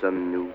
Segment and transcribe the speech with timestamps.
[0.00, 0.50] sommes-nous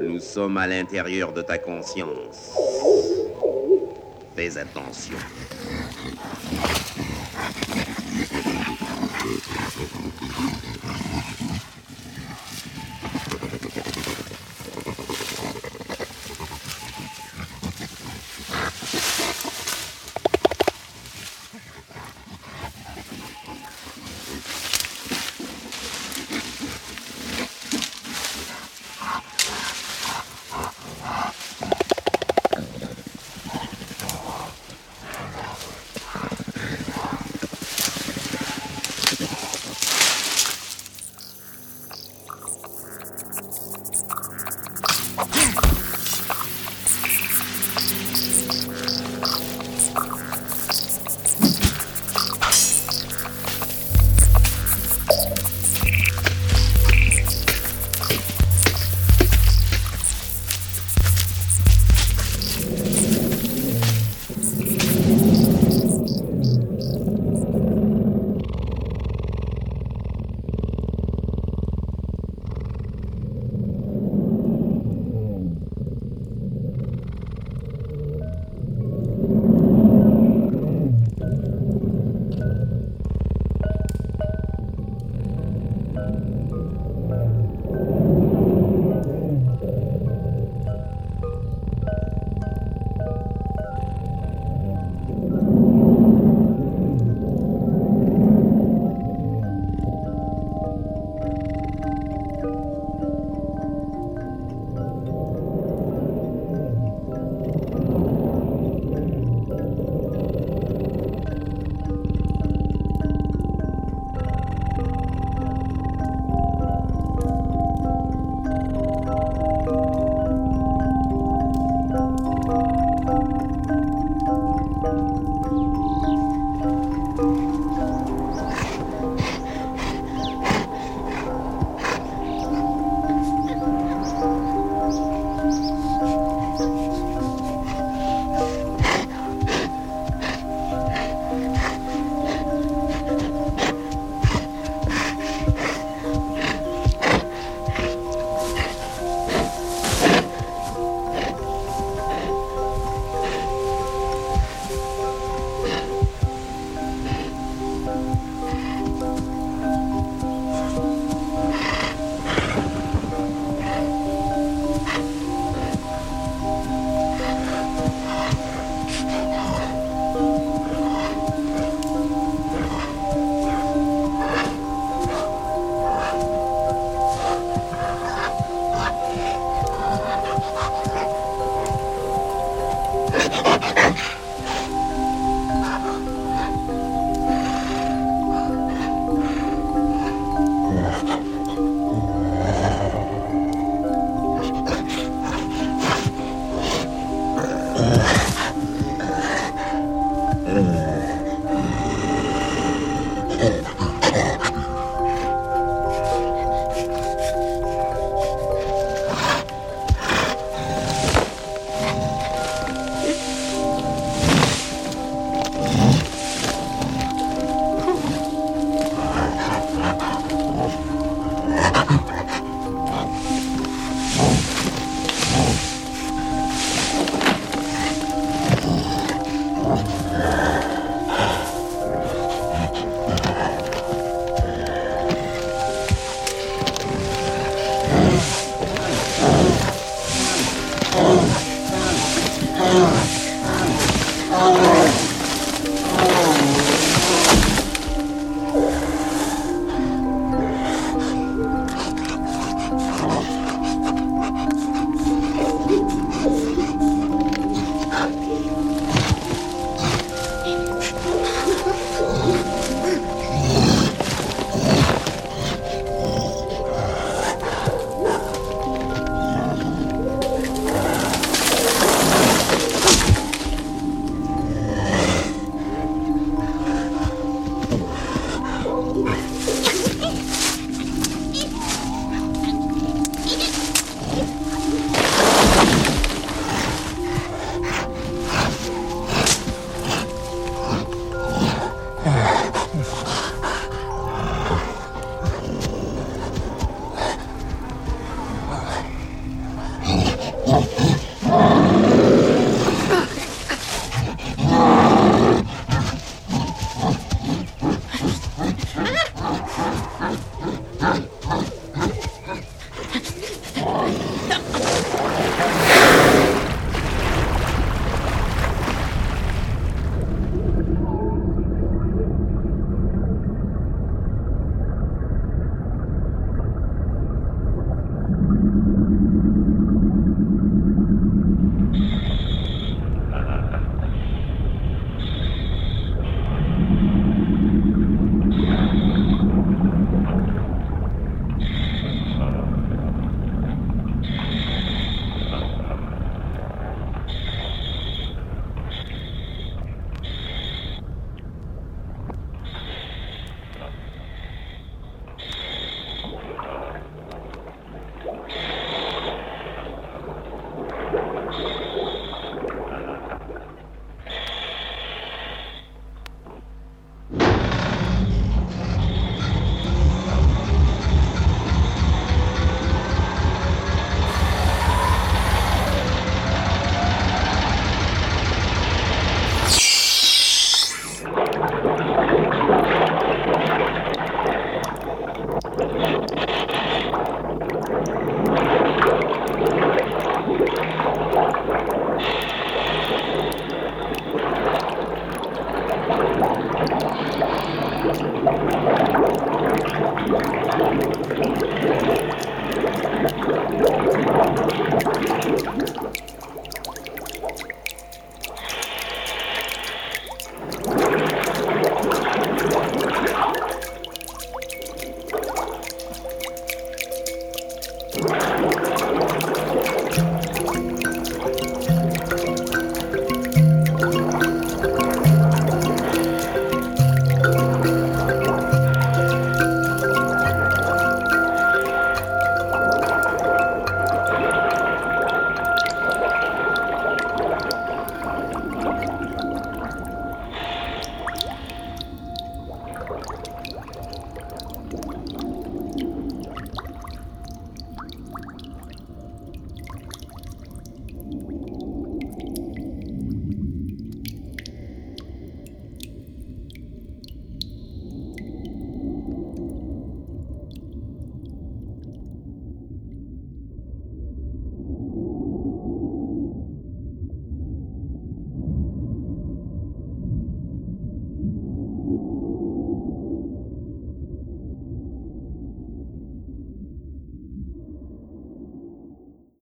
[0.00, 2.56] Nous sommes à l'intérieur de ta conscience.
[4.34, 5.16] Fais attention.